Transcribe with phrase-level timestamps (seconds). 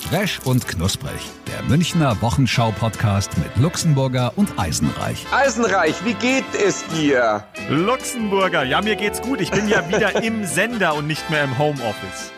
[0.00, 1.20] Fresh und knusprig.
[1.46, 5.26] Der Münchner Wochenschau-Podcast mit Luxemburger und Eisenreich.
[5.32, 7.44] Eisenreich, wie geht es dir?
[7.68, 9.40] Luxemburger, ja, mir geht's gut.
[9.40, 12.32] Ich bin ja wieder im Sender und nicht mehr im Homeoffice.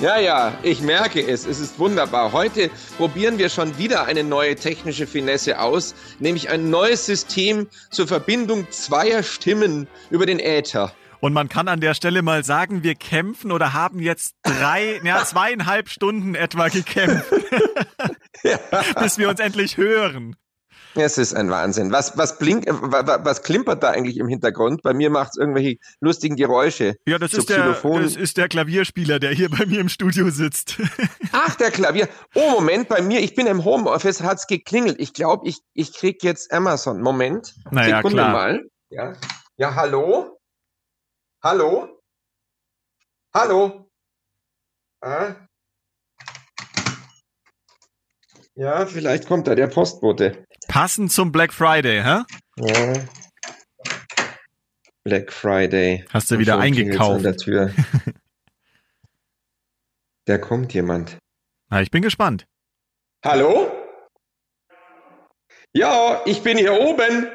[0.00, 1.44] Ja, ja, ich merke es.
[1.46, 2.32] Es ist wunderbar.
[2.32, 8.06] Heute probieren wir schon wieder eine neue technische Finesse aus, nämlich ein neues System zur
[8.06, 10.92] Verbindung zweier Stimmen über den Äther.
[11.22, 15.24] Und man kann an der Stelle mal sagen, wir kämpfen oder haben jetzt drei, ja,
[15.24, 17.32] zweieinhalb Stunden etwa gekämpft,
[18.42, 18.58] ja.
[18.98, 20.34] bis wir uns endlich hören.
[20.96, 21.92] Es ist ein Wahnsinn.
[21.92, 24.82] Was, was, blink, was klimpert da eigentlich im Hintergrund?
[24.82, 26.96] Bei mir macht es irgendwelche lustigen Geräusche.
[27.06, 30.76] Ja, das ist, der, das ist der Klavierspieler, der hier bei mir im Studio sitzt.
[31.32, 32.08] Ach, der Klavier.
[32.34, 34.98] Oh, Moment, bei mir, ich bin im Homeoffice, hat es geklingelt.
[34.98, 37.00] Ich glaube, ich, ich krieg jetzt Amazon.
[37.00, 37.54] Moment.
[37.70, 38.32] Naja, Sekunde klar.
[38.32, 38.64] mal.
[38.90, 39.12] Ja.
[39.56, 40.31] ja, hallo?
[41.44, 42.00] Hallo?
[43.34, 43.90] Hallo?
[45.00, 45.34] Ah?
[48.54, 50.44] Ja, vielleicht kommt da der Postbote.
[50.68, 52.22] Passend zum Black Friday, hä?
[52.58, 53.06] Ja.
[55.02, 56.04] Black Friday.
[56.10, 57.16] Hast du wieder eingekauft?
[57.16, 57.74] An der Tür.
[60.26, 61.18] da kommt jemand.
[61.70, 62.46] Na, ich bin gespannt.
[63.24, 63.68] Hallo?
[65.72, 67.32] Ja, ich bin hier oben.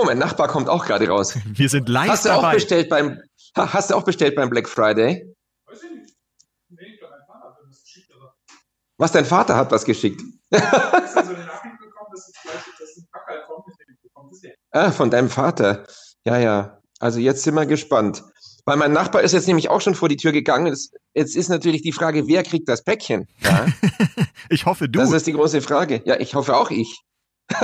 [0.00, 1.36] Oh, mein Nachbar kommt auch gerade raus.
[1.44, 2.48] Wir sind live hast du dabei.
[2.48, 3.20] Auch bestellt beim,
[3.56, 5.34] hast du auch bestellt beim Black Friday?
[5.66, 6.14] Weiß ich nicht.
[6.68, 8.12] Nee, dein Vater hat was geschickt.
[8.14, 8.34] Aber
[8.96, 10.22] was, dein Vater hat was geschickt?
[14.70, 15.86] Ah, von deinem Vater.
[16.24, 16.78] Ja, ja.
[17.00, 18.22] Also jetzt sind wir gespannt.
[18.66, 20.66] Weil mein Nachbar ist jetzt nämlich auch schon vor die Tür gegangen.
[20.66, 23.26] Jetzt ist natürlich die Frage, wer kriegt das Päckchen?
[23.40, 23.66] Ja?
[24.50, 25.00] ich hoffe du.
[25.00, 26.02] Das ist die große Frage.
[26.04, 27.00] Ja, ich hoffe auch ich.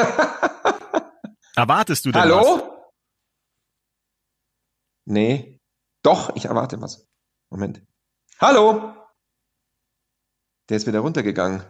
[1.57, 2.37] Erwartest du denn Hallo?
[2.37, 2.63] was?
[5.07, 5.61] Nee.
[6.03, 7.07] Doch, ich erwarte was.
[7.51, 7.83] Moment.
[8.41, 8.95] Hallo?
[10.69, 11.63] Der ist wieder runtergegangen.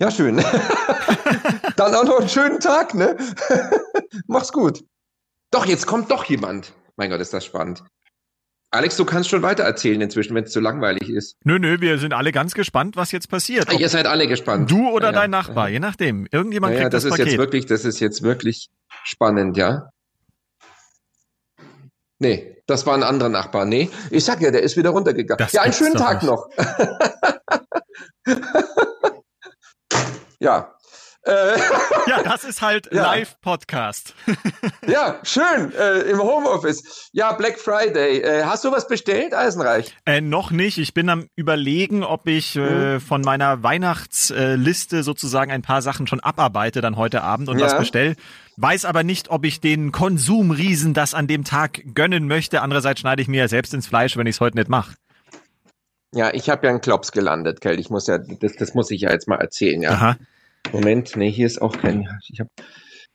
[0.00, 0.36] Ja, schön.
[1.76, 3.16] Dann auch noch einen schönen Tag, ne?
[4.26, 4.84] Mach's gut.
[5.50, 6.72] Doch, jetzt kommt doch jemand.
[6.96, 7.82] Mein Gott, ist das spannend.
[8.74, 11.36] Alex, du kannst schon weiter erzählen inzwischen, wenn es zu langweilig ist.
[11.44, 13.72] Nö, nö, wir sind alle ganz gespannt, was jetzt passiert.
[13.72, 14.68] Ob Ihr seid alle gespannt.
[14.68, 15.74] Du oder ja, dein Nachbar, ja.
[15.74, 16.26] je nachdem.
[16.32, 17.26] Irgendjemand ja, kriegt das, das ist Paket.
[17.26, 18.70] Jetzt wirklich, das ist jetzt wirklich
[19.04, 19.90] spannend, ja.
[22.18, 23.64] Nee, das war ein anderer Nachbar.
[23.64, 25.38] Nee, ich sag ja, der ist wieder runtergegangen.
[25.38, 26.28] Das ja, einen schönen Tag nicht.
[26.28, 26.48] noch.
[30.40, 30.74] ja,
[31.26, 31.58] äh,
[32.06, 33.02] ja, das ist halt ja.
[33.02, 34.14] Live-Podcast.
[34.86, 37.08] ja, schön, äh, im Homeoffice.
[37.12, 38.20] Ja, Black Friday.
[38.20, 39.96] Äh, hast du was bestellt, Eisenreich?
[40.04, 40.78] Äh, noch nicht.
[40.78, 43.00] Ich bin am überlegen, ob ich äh, mhm.
[43.00, 47.66] von meiner Weihnachtsliste sozusagen ein paar Sachen schon abarbeite dann heute Abend und ja.
[47.66, 48.16] was bestelle.
[48.56, 52.60] Weiß aber nicht, ob ich den Konsumriesen das an dem Tag gönnen möchte.
[52.60, 54.94] Andererseits schneide ich mir ja selbst ins Fleisch, wenn ich es heute nicht mache.
[56.14, 57.80] Ja, ich habe ja einen Klops gelandet, Kell.
[57.80, 59.90] Ich muss ja, das, das muss ich ja jetzt mal erzählen, ja.
[59.90, 60.16] Aha.
[60.72, 62.08] Moment, nee, hier ist auch kein.
[62.28, 62.50] Ich habe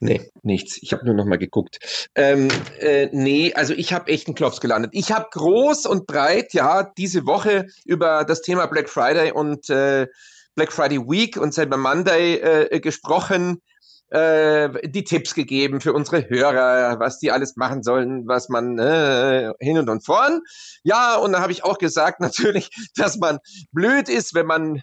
[0.02, 0.78] Nee, nichts.
[0.82, 2.08] Ich habe nur noch mal geguckt.
[2.16, 2.48] Ähm,
[2.80, 4.92] äh, nee, also ich habe echt einen Klops gelandet.
[4.94, 10.08] Ich habe groß und breit, ja, diese Woche über das Thema Black Friday und äh,
[10.56, 13.62] Black Friday Week und Cyber Monday äh, gesprochen,
[14.10, 19.52] äh, die Tipps gegeben für unsere Hörer, was die alles machen sollen, was man äh,
[19.60, 20.42] hin und, und vorn.
[20.84, 23.40] Ja, und da habe ich auch gesagt natürlich, dass man
[23.74, 24.82] blöd ist, wenn man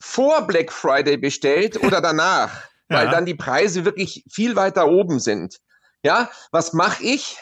[0.00, 2.98] vor Black Friday bestellt oder danach, ja.
[2.98, 5.58] weil dann die Preise wirklich viel weiter oben sind.
[6.02, 7.36] Ja, was mache ich?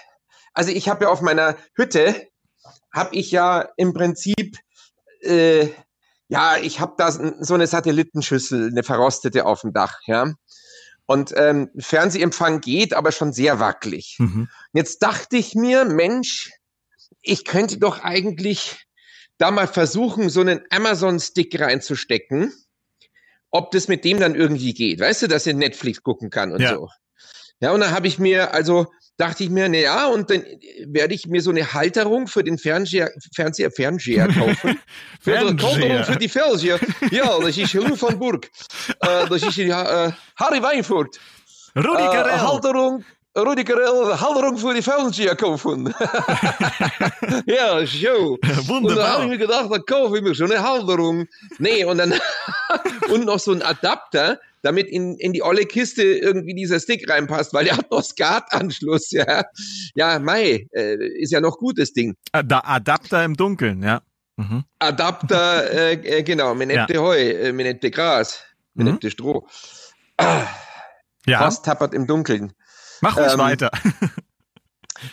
[0.54, 2.28] Also ich habe ja auf meiner Hütte,
[2.92, 4.56] habe ich ja im Prinzip,
[5.20, 5.68] äh,
[6.28, 10.32] ja, ich habe da so eine Satellitenschüssel, eine verrostete auf dem Dach, ja.
[11.04, 14.16] Und ähm, Fernsehempfang geht, aber schon sehr wackelig.
[14.18, 14.48] Mhm.
[14.72, 16.50] Jetzt dachte ich mir, Mensch,
[17.22, 18.85] ich könnte doch eigentlich
[19.38, 22.52] da mal versuchen, so einen Amazon-Stick reinzustecken,
[23.50, 25.00] ob das mit dem dann irgendwie geht.
[25.00, 26.74] Weißt du, dass er Netflix gucken kann und ja.
[26.74, 26.88] so.
[27.60, 28.86] Ja, und dann habe ich mir, also
[29.16, 30.44] dachte ich mir, na ja, und dann
[30.86, 34.78] werde ich mir so eine Halterung für den Fernseher, Fernseher, Fernseher kaufen.
[35.20, 35.70] für Fernseher.
[35.70, 36.78] Halterung für die Fernseher.
[37.10, 38.50] Ja, das ist Lou von Burg.
[39.00, 41.18] Äh, das ist ja, äh, Harry Weinfurt.
[41.76, 43.04] Rudi Äh, Halterung,
[43.36, 45.94] Rudi Carell Halterung für die Fernseher kaufen.
[47.46, 48.38] ja, show.
[48.66, 48.80] Wunderbar.
[48.80, 51.26] Und dann habe ich mir gedacht, da kaufe ich mir schon eine Halterung.
[51.58, 52.14] Nee, und dann
[53.10, 57.52] und noch so ein Adapter, damit in, in die olle Kiste irgendwie dieser Stick reinpasst,
[57.52, 59.44] weil der hat noch SCART-Anschluss, ja.
[59.94, 62.14] Ja, Mai, äh, ist ja noch gutes Ding.
[62.32, 64.00] Da Adapter im Dunkeln, ja.
[64.36, 64.64] Mhm.
[64.78, 67.00] Adapter, äh, genau, Minette ja.
[67.00, 68.40] Heu, äh, Minette Gras,
[68.74, 69.10] Minette mhm.
[69.10, 69.48] Stroh.
[70.18, 70.46] Ah,
[71.26, 71.40] ja.
[71.40, 72.52] Horst tappert im Dunkeln.
[73.06, 73.70] Mach ruhig ähm, weiter.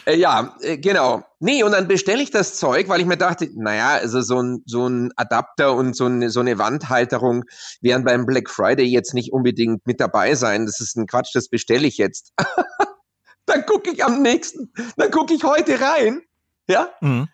[0.05, 1.25] Äh, ja, äh, genau.
[1.39, 4.63] Nee, und dann bestelle ich das Zeug, weil ich mir dachte, naja, also so ein,
[4.65, 7.43] so ein Adapter und so eine, so eine Wandhalterung
[7.81, 10.65] werden beim Black Friday jetzt nicht unbedingt mit dabei sein.
[10.65, 12.31] Das ist ein Quatsch, das bestelle ich jetzt.
[13.45, 16.21] dann gucke ich am nächsten, dann gucke ich heute rein,
[16.67, 17.27] ja, mhm.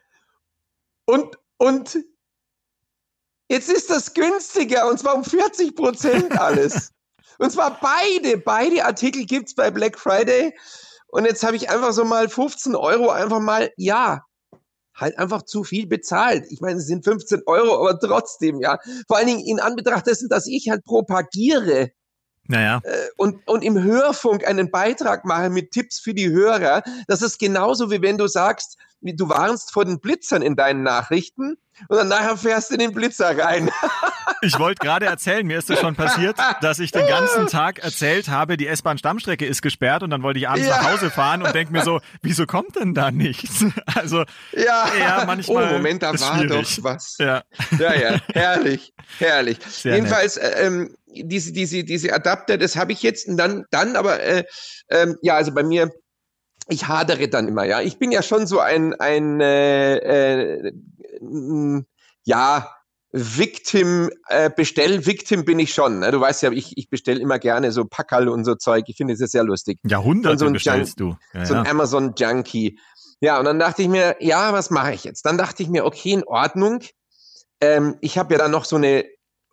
[1.06, 2.00] und, und
[3.48, 6.94] jetzt ist das günstiger und zwar um 40 Prozent alles.
[7.40, 10.54] Und zwar beide, beide Artikel gibt's bei Black Friday.
[11.08, 14.22] Und jetzt habe ich einfach so mal 15 Euro einfach mal, ja,
[14.96, 16.46] halt einfach zu viel bezahlt.
[16.50, 18.78] Ich meine, es sind 15 Euro, aber trotzdem, ja.
[19.08, 21.92] Vor allen Dingen in Anbetracht dessen, dass ich halt propagiere,
[22.50, 22.82] naja.
[22.84, 26.82] Äh, und, und im Hörfunk einen Beitrag mache mit Tipps für die Hörer.
[27.08, 31.58] Das ist genauso wie wenn du sagst, du warnst vor den Blitzern in deinen Nachrichten
[31.88, 33.70] und dann nachher fährst du in den Blitzer rein.
[34.42, 38.30] Ich wollte gerade erzählen, mir ist das schon passiert, dass ich den ganzen Tag erzählt
[38.30, 40.78] habe, die S-Bahn-Stammstrecke ist gesperrt und dann wollte ich abends ja.
[40.78, 43.66] nach Hause fahren und denke mir so, wieso kommt denn da nichts?
[43.96, 44.24] Also,
[44.54, 45.70] ja, ja manchmal.
[45.70, 46.78] Oh, Moment, da war schwierig.
[46.78, 47.18] doch was.
[47.20, 47.44] Ja,
[47.78, 49.58] ja, ja herrlich, herrlich.
[49.68, 53.96] Sehr Jedenfalls, äh, ähm, diese, diese, diese Adapter, das habe ich jetzt und dann, dann
[53.96, 54.46] aber, äh,
[54.90, 55.92] ähm, ja, also bei mir,
[56.70, 57.82] ich hadere dann immer, ja.
[57.82, 60.74] Ich bin ja schon so ein, ein äh, äh,
[62.24, 62.70] ja,
[63.12, 66.00] Victim, äh, Bestell-Victim bin ich schon.
[66.00, 66.12] Ne?
[66.12, 68.86] Du weißt ja, ich, ich bestelle immer gerne so Packerl und so Zeug.
[68.88, 69.80] Ich finde es ja sehr lustig.
[69.84, 71.38] Jahrhunderte so bestellst Jun du.
[71.38, 71.72] Ja, so ein ja.
[71.72, 72.80] Amazon-Junkie.
[73.20, 75.26] Ja, und dann dachte ich mir, ja, was mache ich jetzt?
[75.26, 76.82] Dann dachte ich mir, okay, in Ordnung.
[77.62, 79.06] Ähm, ich habe ja dann noch so eine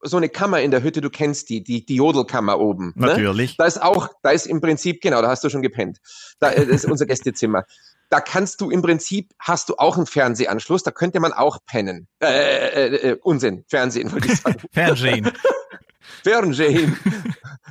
[0.06, 2.92] so eine Kammer in der Hütte, du kennst die, die, die Jodelkammer oben.
[2.96, 3.06] Ne?
[3.08, 3.52] Natürlich.
[3.52, 3.54] Ne?
[3.58, 5.98] Da ist auch, da ist im Prinzip, genau, da hast du schon gepennt.
[6.38, 7.64] Da äh, ist unser Gästezimmer.
[8.08, 12.06] Da kannst du im Prinzip, hast du auch einen Fernsehanschluss, da könnte man auch pennen.
[12.22, 14.60] Äh, äh, äh, Unsinn, Fernsehen würde ich sagen.
[14.72, 15.32] Fernsehen.
[16.22, 16.96] Fernsehen.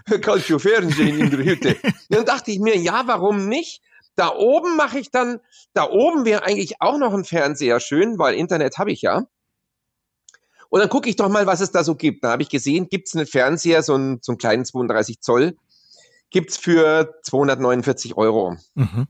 [0.07, 1.77] Du Fernsehen in der Hütte.
[2.09, 3.81] Dann dachte ich mir, ja, warum nicht?
[4.15, 5.39] Da oben mache ich dann,
[5.73, 9.23] da oben wäre eigentlich auch noch ein Fernseher schön, weil Internet habe ich ja.
[10.69, 12.23] Und dann gucke ich doch mal, was es da so gibt.
[12.23, 15.57] Da habe ich gesehen, gibt es einen Fernseher, so einen, so einen kleinen 32 Zoll,
[16.29, 18.57] gibt es für 249 Euro.
[18.73, 19.07] Mhm.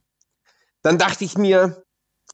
[0.82, 1.84] Dann dachte ich mir,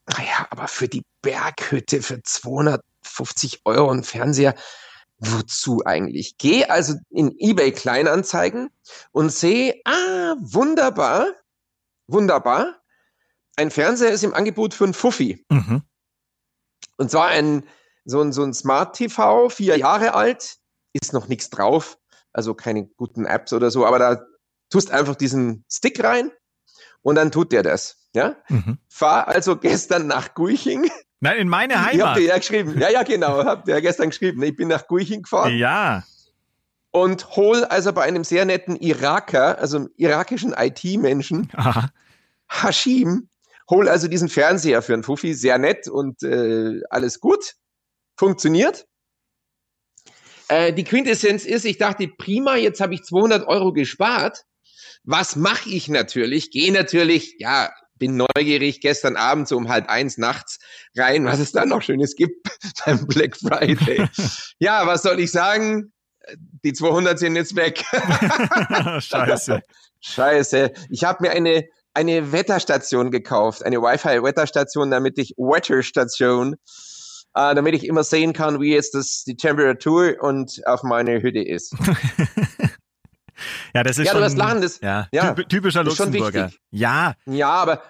[0.06, 4.54] naja, aber für die Berghütte für 250 Euro ein Fernseher,
[5.18, 6.36] wozu eigentlich?
[6.36, 8.70] Gehe also in eBay Kleinanzeigen
[9.12, 11.28] und sehe, ah, wunderbar,
[12.08, 12.80] wunderbar.
[13.56, 15.44] Ein Fernseher ist im Angebot für ein Fuffi.
[15.48, 15.82] Mhm.
[16.96, 17.64] Und zwar ein
[18.04, 20.56] so ein, so ein Smart TV, vier Jahre alt,
[20.92, 21.98] ist noch nichts drauf,
[22.32, 24.22] also keine guten Apps oder so, aber da
[24.70, 26.30] tust einfach diesen Stick rein
[27.02, 28.08] und dann tut der das.
[28.14, 28.36] Ja?
[28.48, 28.78] Mhm.
[28.88, 30.90] Fahr also gestern nach Guiching.
[31.20, 31.94] Nein, in meine Heimat.
[31.94, 32.78] Ich hab dir ja geschrieben.
[32.78, 33.44] Ja, ja, genau.
[33.44, 34.42] Habt ihr ja gestern geschrieben.
[34.42, 35.56] Ich bin nach Guiching gefahren.
[35.56, 36.02] Ja.
[36.90, 41.50] Und hol also bei einem sehr netten Iraker, also einem irakischen IT-Menschen,
[42.48, 43.28] Hashim,
[43.70, 47.54] hol also diesen Fernseher für einen Fuffi, sehr nett und äh, alles gut
[48.22, 48.86] funktioniert.
[50.46, 54.44] Äh, die Quintessenz ist, ich dachte, prima, jetzt habe ich 200 Euro gespart.
[55.02, 56.52] Was mache ich natürlich?
[56.52, 60.60] Gehe natürlich, ja, bin neugierig, gestern Abend so um halb eins nachts
[60.96, 62.48] rein, was es da noch Schönes gibt
[62.86, 64.06] beim Black Friday.
[64.60, 65.92] ja, was soll ich sagen?
[66.62, 67.84] Die 200 sind jetzt weg.
[69.02, 69.62] Scheiße.
[70.00, 70.72] Scheiße.
[70.90, 76.54] Ich habe mir eine, eine Wetterstation gekauft, eine Wi-Fi-Wetterstation, damit ich Wetterstation
[77.34, 81.40] äh, damit ich immer sehen kann, wie jetzt das, die Temperatur und auf meiner Hütte
[81.40, 81.74] ist.
[83.74, 86.50] ja, das ist ja, schon, du hast lachen, das, ja, ja typischer Luxemburger.
[86.70, 87.14] Ja.
[87.26, 87.82] Ja, aber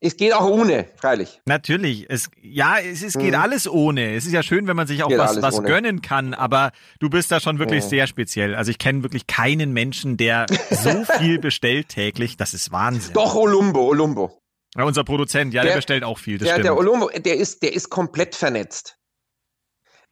[0.00, 1.40] es geht auch ohne, freilich.
[1.46, 2.06] Natürlich.
[2.08, 3.40] Es, ja, es, es geht mhm.
[3.40, 4.14] alles ohne.
[4.14, 7.32] Es ist ja schön, wenn man sich auch was, was gönnen kann, aber du bist
[7.32, 7.88] da schon wirklich mhm.
[7.88, 8.54] sehr speziell.
[8.54, 12.36] Also ich kenne wirklich keinen Menschen, der so viel bestellt täglich.
[12.36, 13.14] Das ist Wahnsinn.
[13.14, 14.38] Doch, Olumbo, Olumbo.
[14.76, 16.38] Ja, unser Produzent, ja, der, der bestellt auch viel.
[16.38, 18.96] Das der, der Olombo, der ist, der ist komplett vernetzt.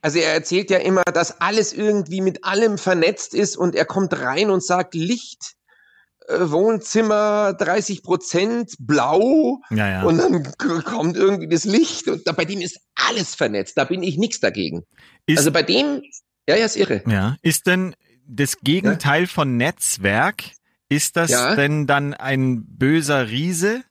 [0.00, 4.18] Also er erzählt ja immer, dass alles irgendwie mit allem vernetzt ist und er kommt
[4.20, 5.54] rein und sagt Licht,
[6.28, 10.02] äh, Wohnzimmer 30 Prozent blau ja, ja.
[10.04, 10.52] und dann
[10.84, 13.76] kommt irgendwie das Licht und da, bei dem ist alles vernetzt.
[13.76, 14.84] Da bin ich nichts dagegen.
[15.26, 16.02] Ist, also bei dem,
[16.48, 17.02] ja, ja, ist irre.
[17.06, 17.94] Ja, ist denn
[18.26, 19.28] das Gegenteil ja?
[19.28, 20.44] von Netzwerk
[20.88, 23.84] Ist das denn dann ein böser Riese?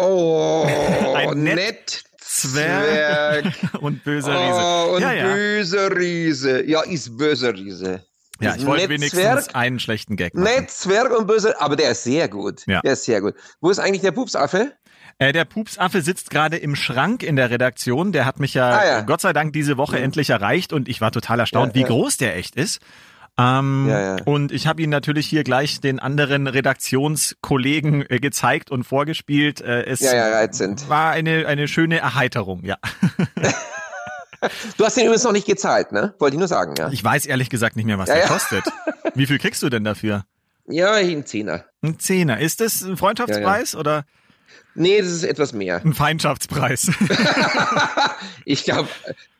[0.00, 0.66] Oh,
[1.14, 2.04] ein nett.
[2.20, 4.60] Zwerg, und böser Riese.
[4.60, 5.34] Oh, und ja, ja.
[5.34, 6.64] böser Riese.
[6.68, 8.04] Ja, ist böser Riese.
[8.40, 10.44] Ja, ich wollte wenigstens Zwerg, einen schlechten Gag machen.
[10.44, 12.62] Nett, Zwerg und böser, aber der ist sehr gut.
[12.66, 12.80] Ja.
[12.82, 13.34] Der ist sehr gut.
[13.60, 14.72] Wo ist eigentlich der Pupsaffe?
[15.18, 18.12] Äh, der Pupsaffe sitzt gerade im Schrank in der Redaktion.
[18.12, 19.00] Der hat mich ja, ah, ja.
[19.00, 20.04] Gott sei Dank diese Woche mhm.
[20.04, 22.80] endlich erreicht und ich war total erstaunt, ja, wie groß der echt ist.
[23.38, 24.22] Ähm, ja, ja.
[24.24, 29.60] Und ich habe ihn natürlich hier gleich den anderen Redaktionskollegen äh, gezeigt und vorgespielt.
[29.60, 30.88] Äh, es ja, ja, reizend.
[30.88, 32.76] war eine, eine schöne Erheiterung, ja.
[34.76, 36.14] Du hast den übrigens noch nicht gezahlt, ne?
[36.20, 36.90] Wollte ich nur sagen, ja.
[36.90, 38.28] Ich weiß ehrlich gesagt nicht mehr, was ja, der ja.
[38.28, 38.62] kostet.
[39.16, 40.24] Wie viel kriegst du denn dafür?
[40.68, 41.64] Ja, ein Zehner.
[41.82, 42.38] Ein Zehner.
[42.38, 44.04] Ist das ein Freundschaftspreis ja, oder?
[44.78, 45.82] Nee, das ist etwas mehr.
[45.84, 46.90] Ein Feindschaftspreis.
[48.44, 48.88] ich glaube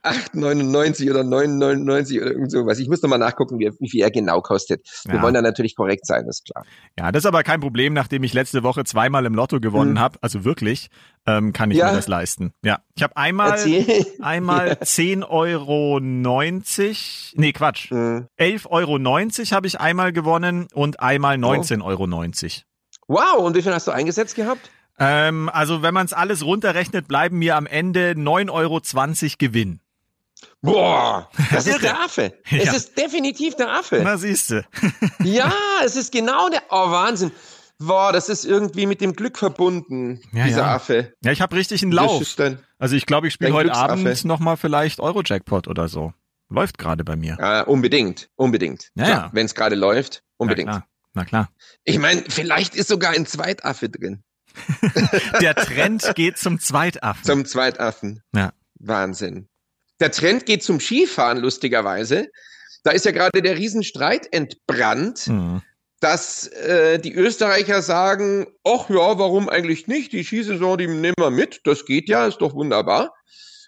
[0.03, 2.79] 8,99 oder 9,99 oder irgend sowas.
[2.79, 4.87] Ich muss nochmal nachgucken, wie, wie, viel er genau kostet.
[5.05, 5.23] Wir ja.
[5.23, 6.65] wollen da natürlich korrekt sein, ist klar.
[6.99, 10.01] Ja, das ist aber kein Problem, nachdem ich letzte Woche zweimal im Lotto gewonnen hm.
[10.01, 10.19] habe.
[10.23, 10.89] Also wirklich,
[11.27, 11.91] ähm, kann ich ja.
[11.91, 12.53] mir das leisten.
[12.65, 13.59] Ja, ich habe einmal,
[14.21, 14.75] einmal ja.
[14.75, 18.27] 10,90 Euro, nee Quatsch, hm.
[18.39, 21.85] 11,90 Euro habe ich einmal gewonnen und einmal 19,90 oh.
[21.85, 22.09] Euro.
[23.09, 24.71] Wow, und wie viel hast du eingesetzt gehabt?
[24.99, 28.81] Ähm, also wenn man es alles runterrechnet, bleiben mir am Ende 9,20 Euro
[29.39, 29.81] Gewinn.
[30.61, 32.33] Boah, das ist der Affe.
[32.51, 32.73] Es ja.
[32.73, 34.01] ist definitiv der Affe.
[34.03, 34.65] Na siehste.
[35.23, 35.53] ja,
[35.85, 36.63] es ist genau der.
[36.71, 37.33] Oh, Wahnsinn.
[37.79, 40.75] Boah, das ist irgendwie mit dem Glück verbunden, ja, dieser ja.
[40.75, 41.15] Affe.
[41.23, 42.37] Ja, ich habe richtig einen Lauf.
[42.79, 46.13] Also ich glaube, ich spiele heute Abend nochmal vielleicht Euro-Jackpot oder so.
[46.49, 47.37] Läuft gerade bei mir.
[47.39, 48.91] Ja, unbedingt, unbedingt.
[48.95, 49.31] Ja, ja.
[49.33, 50.69] Wenn es gerade läuft, unbedingt.
[50.69, 50.89] Na klar.
[51.15, 51.51] Na klar.
[51.85, 54.25] Ich meine, vielleicht ist sogar ein Zweitaffe drin.
[55.41, 57.25] Der Trend geht zum Zweitaffen.
[57.25, 58.23] Zum Zweitaffen.
[58.35, 58.53] Ja.
[58.79, 59.49] Wahnsinn.
[60.01, 62.29] Der Trend geht zum Skifahren, lustigerweise.
[62.85, 65.63] Da ist ja gerade der Riesenstreit entbrannt, mhm.
[66.01, 70.13] dass äh, die Österreicher sagen, ach ja, warum eigentlich nicht?
[70.13, 73.13] Die Skisaison, die nehmen wir mit, das geht ja, ist doch wunderbar.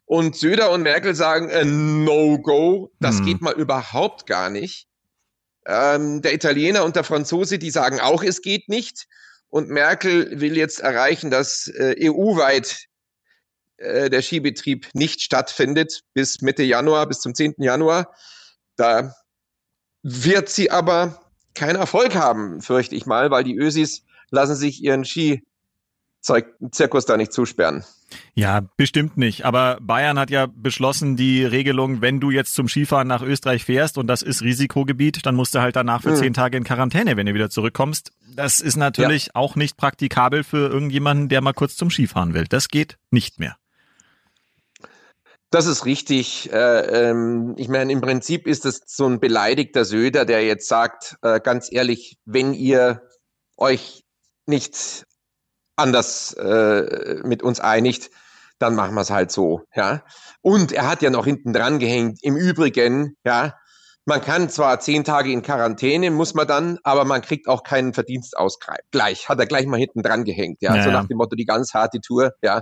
[0.06, 3.26] Und Söder und Merkel sagen, äh, No-Go, das mhm.
[3.26, 4.86] geht mal überhaupt gar nicht.
[5.66, 9.06] Ähm, der Italiener und der Franzose, die sagen auch, es geht nicht.
[9.50, 12.86] Und Merkel will jetzt erreichen, dass äh, EU-weit
[13.76, 17.56] äh, der Skibetrieb nicht stattfindet bis Mitte Januar, bis zum 10.
[17.58, 18.14] Januar.
[18.76, 19.14] Da
[20.02, 21.20] wird sie aber
[21.54, 25.44] keinen Erfolg haben, fürchte ich mal, weil die Ösis lassen sich ihren Ski-Zirkus
[27.06, 27.84] da nicht zusperren.
[28.34, 29.44] Ja, bestimmt nicht.
[29.44, 33.98] Aber Bayern hat ja beschlossen, die Regelung, wenn du jetzt zum Skifahren nach Österreich fährst
[33.98, 36.16] und das ist Risikogebiet, dann musst du halt danach für mhm.
[36.16, 38.12] zehn Tage in Quarantäne, wenn du wieder zurückkommst.
[38.34, 39.32] Das ist natürlich ja.
[39.34, 42.46] auch nicht praktikabel für irgendjemanden, der mal kurz zum Skifahren will.
[42.48, 43.56] Das geht nicht mehr.
[45.50, 46.52] Das ist richtig.
[46.52, 51.16] Äh, ähm, ich meine, im Prinzip ist es so ein beleidigter Söder, der jetzt sagt,
[51.22, 53.02] äh, ganz ehrlich, wenn ihr
[53.56, 54.04] euch
[54.46, 55.04] nicht
[55.80, 58.10] anders äh, mit uns einigt,
[58.58, 60.02] dann machen wir es halt so, ja.
[60.42, 62.18] Und er hat ja noch hinten dran gehängt.
[62.22, 63.54] Im Übrigen, ja,
[64.04, 67.94] man kann zwar zehn Tage in Quarantäne, muss man dann, aber man kriegt auch keinen
[67.94, 69.28] Verdienstausgleich.
[69.28, 70.76] Hat er gleich mal hinten dran gehängt, ja.
[70.76, 72.60] ja so nach dem Motto, die ganz harte Tour, ja.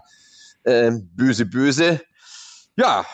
[0.65, 2.01] Äh, böse, böse
[2.79, 3.05] ja,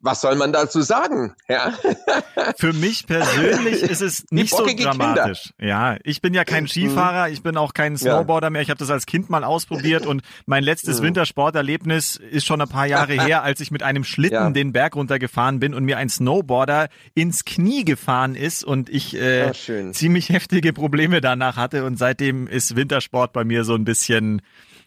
[0.00, 1.34] was soll man dazu sagen?
[1.46, 1.74] Ja.
[2.56, 5.52] Für mich persönlich ist es nicht so dramatisch.
[5.58, 5.68] Kinder.
[5.68, 6.68] Ja, ich bin ja kein mhm.
[6.68, 8.62] Skifahrer, ich bin auch kein Snowboarder mehr.
[8.62, 11.06] Ich habe das als Kind mal ausprobiert und mein letztes mhm.
[11.06, 14.50] Wintersporterlebnis ist schon ein paar Jahre her, als ich mit einem Schlitten ja.
[14.50, 19.50] den Berg runtergefahren bin und mir ein Snowboarder ins Knie gefahren ist und ich äh,
[19.50, 24.40] oh, ziemlich heftige Probleme danach hatte und seitdem ist Wintersport bei mir so ein bisschen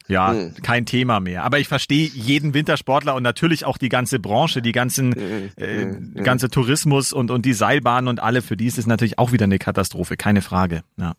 [0.08, 0.54] ja, hm.
[0.62, 1.44] kein Thema mehr.
[1.44, 5.50] Aber ich verstehe jeden Wintersportler und natürlich auch die ganze Branche, die ganzen hm.
[5.58, 6.24] äh, hm.
[6.24, 8.42] ganze Tourismus und und die Seilbahnen und alle.
[8.42, 10.84] Für die ist es natürlich auch wieder eine Katastrophe, keine Frage.
[10.98, 11.16] Ja,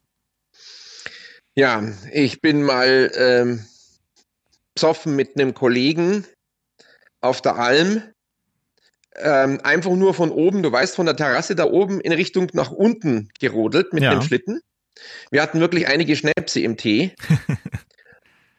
[1.55, 3.65] ja ich bin mal ähm,
[4.75, 6.25] psoffen mit einem Kollegen
[7.21, 8.03] auf der Alm.
[9.21, 12.71] Ähm, einfach nur von oben, du weißt, von der Terrasse da oben in Richtung nach
[12.71, 14.13] unten gerodelt mit ja.
[14.13, 14.61] dem Schlitten.
[15.31, 17.15] Wir hatten wirklich einige Schnäpse im Tee.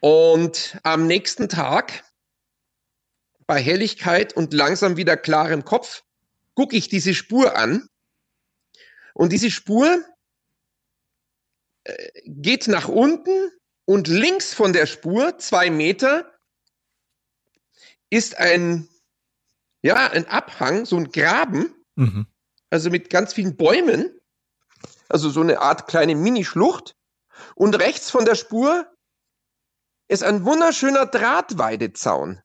[0.00, 2.04] Und am nächsten Tag,
[3.46, 6.02] bei Helligkeit und langsam wieder klarem Kopf,
[6.54, 7.88] gucke ich diese Spur an.
[9.12, 10.02] Und diese Spur
[11.84, 13.50] äh, geht nach unten
[13.84, 16.32] und links von der Spur, zwei Meter,
[18.08, 18.88] ist ein,
[19.82, 22.26] ja, ein Abhang, so ein Graben, mhm.
[22.70, 24.18] also mit ganz vielen Bäumen,
[25.08, 26.96] also so eine Art kleine Minischlucht.
[27.54, 28.86] Und rechts von der Spur
[30.10, 32.40] ist ein wunderschöner Drahtweidezaun.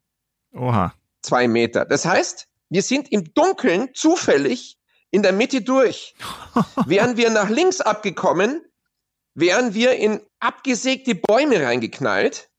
[0.53, 0.93] Oha.
[1.24, 1.86] Zwei Meter.
[1.86, 4.77] Das heißt, wir sind im Dunkeln zufällig
[5.10, 6.15] in der Mitte durch.
[6.86, 8.62] wären wir nach links abgekommen,
[9.34, 12.50] wären wir in abgesägte Bäume reingeknallt.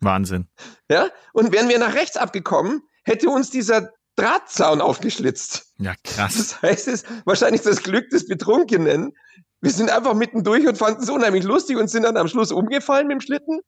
[0.00, 0.48] Wahnsinn.
[0.90, 5.72] Ja, und wären wir nach rechts abgekommen, hätte uns dieser Drahtzaun aufgeschlitzt.
[5.78, 6.34] Ja, krass.
[6.34, 9.12] Das heißt, es ist wahrscheinlich das Glück des Betrunkenen.
[9.60, 13.06] Wir sind einfach mittendurch und fanden es unheimlich lustig und sind dann am Schluss umgefallen
[13.06, 13.60] mit dem Schlitten.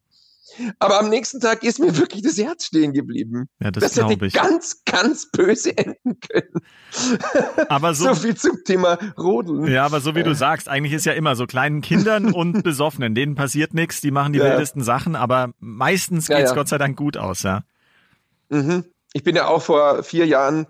[0.79, 3.49] Aber am nächsten Tag ist mir wirklich das Herz stehen geblieben.
[3.59, 4.33] Ja, das, das hätte ich.
[4.33, 6.61] ganz, ganz böse enden können.
[7.67, 9.67] Aber so, so viel zum Thema Rodeln.
[9.67, 13.15] Ja, aber so wie du sagst, eigentlich ist ja immer so kleinen Kindern und Besoffenen,
[13.15, 14.45] denen passiert nichts, die machen die ja.
[14.45, 16.53] wildesten Sachen, aber meistens geht's ja, ja.
[16.53, 17.63] Gott sei Dank gut aus, ja.
[18.49, 18.85] Mhm.
[19.15, 20.67] Ich bin ja auch vor vier Jahren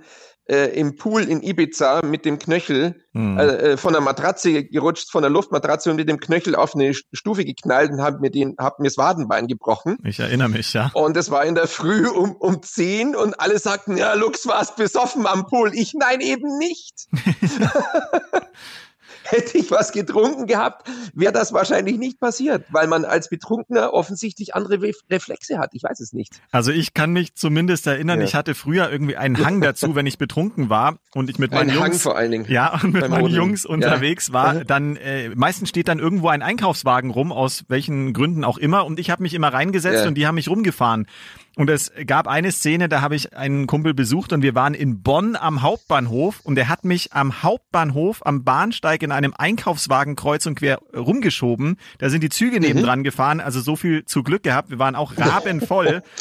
[0.47, 3.39] äh, im Pool in Ibiza mit dem Knöchel hm.
[3.39, 6.93] äh, äh von der Matratze gerutscht, von der Luftmatratze und mit dem Knöchel auf eine
[6.93, 9.97] Stufe geknallt und habe mir den, hab mir das Wadenbein gebrochen.
[10.03, 10.91] Ich erinnere mich, ja.
[10.93, 14.75] Und es war in der Früh um, um zehn und alle sagten, ja, Lux, warst
[14.75, 15.73] besoffen am Pool.
[15.73, 17.07] Ich, nein, eben nicht.
[19.29, 24.55] hätte ich was getrunken gehabt, wäre das wahrscheinlich nicht passiert, weil man als Betrunkener offensichtlich
[24.55, 25.71] andere Reflexe hat.
[25.73, 26.33] Ich weiß es nicht.
[26.51, 28.25] Also ich kann mich zumindest erinnern, ja.
[28.25, 31.69] ich hatte früher irgendwie einen Hang dazu, wenn ich betrunken war und ich mit meinen
[31.71, 32.45] ein Jungs, Hang vor allen Dingen.
[32.49, 33.35] ja, und mit meinen Rodeln.
[33.35, 34.33] Jungs unterwegs ja.
[34.33, 38.85] war, dann äh, meistens steht dann irgendwo ein Einkaufswagen rum, aus welchen Gründen auch immer,
[38.85, 40.07] und ich habe mich immer reingesetzt ja.
[40.07, 41.07] und die haben mich rumgefahren.
[41.55, 45.01] Und es gab eine Szene, da habe ich einen Kumpel besucht und wir waren in
[45.01, 50.45] Bonn am Hauptbahnhof und er hat mich am Hauptbahnhof am Bahnsteig in einem Einkaufswagen kreuz
[50.45, 51.77] und quer rumgeschoben.
[51.97, 52.67] Da sind die Züge mhm.
[52.67, 54.69] nebendran gefahren, also so viel zu Glück gehabt.
[54.69, 56.03] Wir waren auch rabenvoll.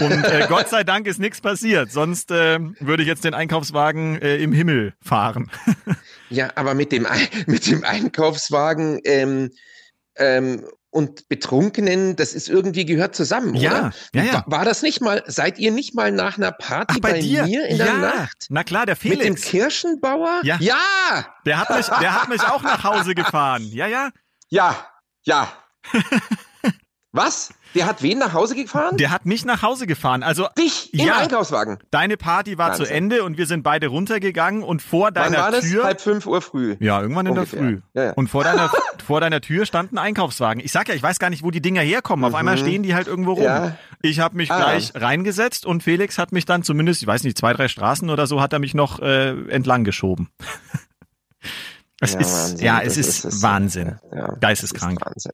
[0.00, 1.90] Und äh, Gott sei Dank ist nichts passiert.
[1.90, 5.50] Sonst äh, würde ich jetzt den Einkaufswagen äh, im Himmel fahren.
[6.30, 7.04] ja, aber mit dem,
[7.46, 9.50] mit dem Einkaufswagen ähm,
[10.16, 10.64] ähm,
[10.98, 13.92] und Betrunkenen, das ist irgendwie gehört zusammen, ja, oder?
[14.14, 14.32] Ja, ja.
[14.32, 17.22] War, war, das nicht mal, seid ihr nicht mal nach einer Party Ach, bei, bei
[17.22, 17.84] mir in ja.
[17.84, 18.46] der Nacht?
[18.48, 19.18] Na klar, der Felix.
[19.18, 20.40] Mit dem Kirschenbauer?
[20.42, 20.56] Ja.
[20.58, 20.74] ja.
[21.46, 23.62] Der hat mich, der hat mich auch nach Hause gefahren.
[23.70, 24.10] Ja, ja.
[24.48, 24.74] Ja,
[25.22, 25.52] ja.
[27.18, 27.50] Was?
[27.74, 28.96] Der hat wen nach Hause gefahren?
[28.96, 30.22] Der hat mich nach Hause gefahren.
[30.22, 31.78] Also dich im ja, Einkaufswagen.
[31.90, 32.86] Deine Party war Wahnsinn.
[32.86, 35.64] zu Ende und wir sind beide runtergegangen und vor deiner Wann war das?
[35.64, 36.76] Tür halb fünf Uhr früh.
[36.80, 37.60] Ja, irgendwann in Ungefähr.
[37.60, 37.80] der Früh.
[37.92, 38.12] Ja, ja.
[38.12, 38.70] Und vor deiner
[39.06, 40.62] vor deiner Tür stand ein Einkaufswagen.
[40.64, 42.24] Ich sag ja, ich weiß gar nicht, wo die Dinger herkommen.
[42.24, 42.36] Auf mhm.
[42.36, 43.42] einmal stehen die halt irgendwo rum.
[43.42, 43.76] Ja.
[44.00, 44.58] Ich habe mich ah.
[44.58, 48.26] gleich reingesetzt und Felix hat mich dann zumindest, ich weiß nicht, zwei drei Straßen oder
[48.26, 50.30] so, hat er mich noch äh, entlang geschoben.
[52.00, 52.64] es ist Wahnsinn.
[52.64, 53.98] ja, es ist, ist, Wahnsinn.
[54.40, 55.00] Geisteskrank.
[55.04, 55.32] Wahnsinn.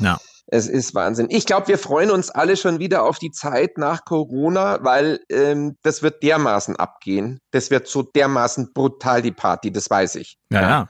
[0.00, 0.18] Ja.
[0.54, 1.28] Es ist Wahnsinn.
[1.30, 5.78] Ich glaube, wir freuen uns alle schon wieder auf die Zeit nach Corona, weil ähm,
[5.80, 7.40] das wird dermaßen abgehen.
[7.52, 10.36] Das wird so dermaßen brutal, die Party, das weiß ich.
[10.50, 10.68] Ja, ja.
[10.68, 10.88] ja.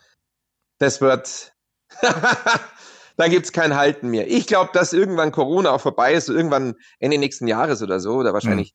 [0.79, 1.53] Das wird,
[3.17, 4.29] da gibt's kein Halten mehr.
[4.29, 8.33] Ich glaube, dass irgendwann Corona auch vorbei ist, irgendwann Ende nächsten Jahres oder so, oder
[8.33, 8.75] wahrscheinlich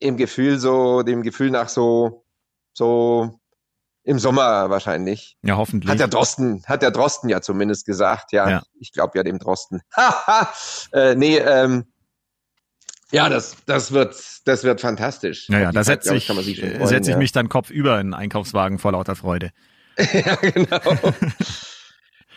[0.00, 0.08] mhm.
[0.10, 2.24] im Gefühl so, dem Gefühl nach so,
[2.72, 3.40] so
[4.06, 5.36] im Sommer wahrscheinlich.
[5.42, 5.90] Ja, hoffentlich.
[5.90, 8.32] Hat der Drosten, hat der Drosten ja zumindest gesagt.
[8.32, 8.62] Ja, ja.
[8.78, 9.82] ich glaube ja dem Drosten.
[10.92, 11.86] äh, nee, ähm,
[13.10, 15.48] ja, das, das wird, das wird fantastisch.
[15.48, 17.18] Ja, ja, da setze ich, ich, setz ich ja.
[17.18, 19.50] mich dann Kopf über in einen Einkaufswagen vor lauter Freude.
[19.98, 20.80] ja, genau.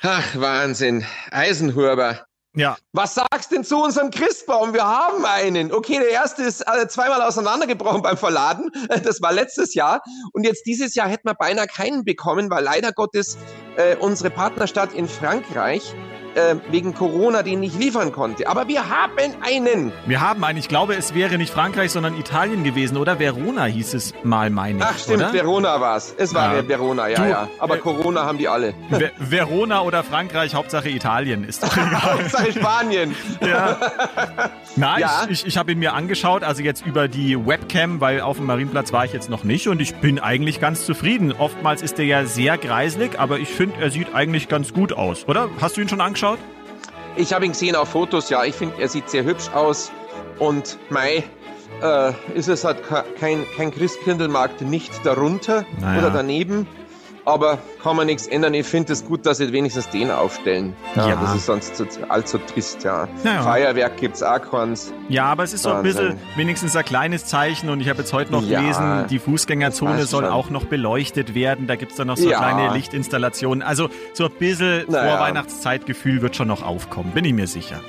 [0.02, 1.06] Ach, Wahnsinn.
[1.30, 2.26] Eisenhuber.
[2.56, 2.78] Ja.
[2.94, 4.74] Was sagst denn zu unserem Christbaum?
[4.74, 5.72] Wir haben einen.
[5.72, 8.72] Okay, der erste ist äh, zweimal auseinandergebrochen beim Verladen.
[9.04, 10.02] Das war letztes Jahr.
[10.34, 13.38] Und jetzt dieses Jahr hätten wir beinahe keinen bekommen, weil leider Gottes
[13.78, 15.94] äh, unsere Partnerstadt in Frankreich
[16.36, 18.48] äh, wegen Corona den nicht liefern konnte.
[18.48, 19.92] Aber wir haben einen.
[20.06, 20.58] Wir haben einen.
[20.58, 23.20] Ich glaube, es wäre nicht Frankreich, sondern Italien gewesen, oder?
[23.20, 24.86] Verona hieß es mal, meine ich.
[24.86, 25.34] Ach stimmt, oder?
[25.34, 26.14] Verona war es.
[26.18, 26.68] Es war ja.
[26.68, 27.50] Verona, ja, du, ja.
[27.60, 28.74] Aber äh, Corona haben die alle.
[28.90, 32.02] Ver Verona oder Frankreich, Hauptsache Italien ist doch egal.
[32.20, 33.16] Hauptsache Spanien.
[33.42, 33.78] ja.
[34.76, 35.24] Na, ja.
[35.26, 38.46] ich, ich, ich habe ihn mir angeschaut, also jetzt über die Webcam, weil auf dem
[38.46, 41.34] Marienplatz war ich jetzt noch nicht und ich bin eigentlich ganz zufrieden.
[41.38, 45.28] Oftmals ist er ja sehr greislig, aber ich finde, er sieht eigentlich ganz gut aus,
[45.28, 45.50] oder?
[45.60, 46.19] Hast du ihn schon angeschaut?
[46.24, 46.40] Angeschaut?
[47.16, 48.44] Ich habe ihn gesehen auf Fotos, ja.
[48.44, 49.92] Ich finde, er sieht sehr hübsch aus.
[50.38, 51.24] Und Mai
[51.82, 52.80] äh, ist es halt
[53.20, 56.00] kein, kein Christkindlmarkt nicht darunter naja.
[56.00, 56.68] oder daneben
[57.30, 58.54] aber kann man nichts ändern.
[58.54, 60.76] Ich finde es gut, dass sie wenigstens den aufstellen.
[60.96, 61.16] Ja, ja.
[61.16, 63.08] Das ist sonst zu, allzu trist, ja.
[63.24, 63.42] ja.
[63.42, 64.94] Feuerwerk gibt's auch keins.
[65.08, 68.14] Ja, aber es ist so ein bisschen wenigstens ein kleines Zeichen und ich habe jetzt
[68.14, 70.32] heute noch ja, gelesen, die Fußgängerzone soll schon.
[70.32, 71.68] auch noch beleuchtet werden.
[71.68, 73.62] Da gibt's dann noch so kleine Lichtinstallationen.
[73.64, 75.16] Also so ein bisschen naja.
[75.16, 77.80] Vorweihnachtszeitgefühl wird schon noch aufkommen, bin ich mir sicher.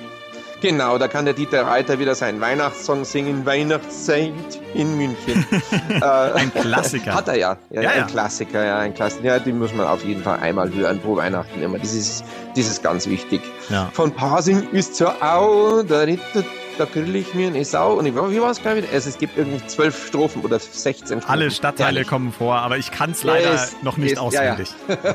[0.60, 4.32] Genau, da kann der Dieter Reiter wieder seinen Weihnachtssong singen, Weihnachtszeit
[4.74, 5.46] in München.
[5.88, 7.14] äh, ein Klassiker.
[7.14, 7.56] Hat er ja.
[7.70, 8.06] ja, ja ein ja.
[8.06, 9.24] Klassiker, ja, ein Klassiker.
[9.24, 11.78] Ja, den muss man auf jeden Fall einmal hören pro Weihnachten immer.
[11.78, 12.24] Das ist,
[12.56, 13.40] das ist ganz wichtig.
[13.70, 13.90] Ja.
[13.92, 16.16] Von Pasing bis zur Au, da, da,
[16.76, 17.94] da grill ich mir eine Sau.
[17.94, 18.92] Und ich, wie war es gerade wieder?
[18.92, 21.24] Es gibt irgendwie zwölf Strophen oder 16 Strophen.
[21.26, 22.08] Alle Stadtteile Herrlich.
[22.08, 24.68] kommen vor, aber ich kann es leider noch nicht yes, auswendig.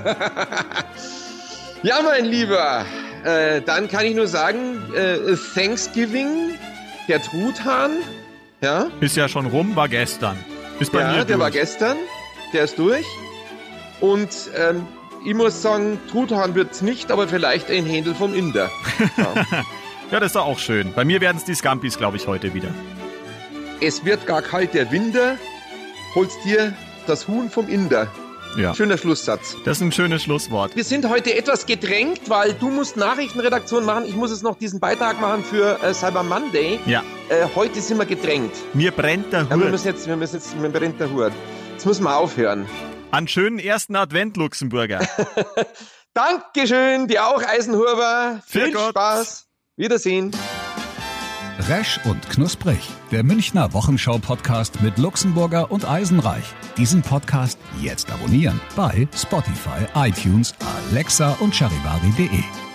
[1.86, 2.84] Ja, mein Lieber,
[3.26, 6.54] äh, dann kann ich nur sagen, äh, Thanksgiving,
[7.08, 7.92] der Truthahn,
[8.62, 8.88] ja.
[9.02, 10.38] Ist ja schon rum, war gestern.
[10.80, 11.40] Ist bei ja, mir der durch.
[11.40, 11.98] war gestern,
[12.54, 13.06] der ist durch.
[14.00, 14.86] Und ähm,
[15.26, 18.70] ich muss sagen, Truthahn wird es nicht, aber vielleicht ein Händel vom Inder.
[19.18, 19.34] Ja.
[20.12, 20.94] ja, das ist doch auch schön.
[20.94, 22.70] Bei mir werden es die Scampis, glaube ich, heute wieder.
[23.82, 25.38] Es wird gar kalt, der Winter.
[26.14, 26.74] Holst dir
[27.08, 28.08] das Huhn vom Inder.
[28.58, 28.74] Ja.
[28.74, 29.58] Schöner Schlusssatz.
[29.66, 30.76] Das ist ein schönes Schlusswort.
[30.76, 34.06] Wir sind heute etwas gedrängt, weil du musst Nachrichtenredaktion machen.
[34.08, 36.80] Ich muss jetzt noch diesen Beitrag machen für äh, Cyber Monday.
[36.86, 37.04] Ja.
[37.30, 38.54] Äh, heute sind wir gedrängt.
[38.74, 39.52] Mir brennt der Hut.
[39.52, 41.34] Ja, wir müssen jetzt, wir müssen jetzt, mir brennt der Hut.
[41.74, 42.66] Jetzt müssen wir aufhören.
[43.12, 45.06] An schönen ersten Advent, Luxemburger.
[46.14, 48.42] Dankeschön, dir auch, Eisenhuber.
[48.46, 48.92] Viel Gott.
[48.92, 49.48] Spaß.
[49.76, 50.32] Wiedersehen.
[51.60, 52.80] Resch und Knusprig,
[53.12, 56.44] der Münchner Wochenschau-Podcast mit Luxemburger und Eisenreich.
[56.78, 60.54] Diesen Podcast jetzt abonnieren bei Spotify, iTunes,
[60.92, 62.75] Alexa und charivari.de.